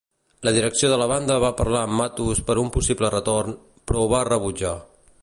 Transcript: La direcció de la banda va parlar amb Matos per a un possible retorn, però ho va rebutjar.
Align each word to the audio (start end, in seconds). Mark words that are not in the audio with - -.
La 0.47 0.53
direcció 0.53 0.89
de 0.93 0.97
la 1.01 1.07
banda 1.11 1.35
va 1.43 1.51
parlar 1.59 1.83
amb 1.89 1.95
Matos 1.99 2.43
per 2.49 2.57
a 2.57 2.65
un 2.65 2.75
possible 2.79 3.15
retorn, 3.19 3.57
però 3.87 4.07
ho 4.07 4.11
va 4.17 4.27
rebutjar. 4.35 4.79